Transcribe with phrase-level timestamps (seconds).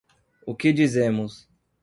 [0.47, 1.47] O que dizemos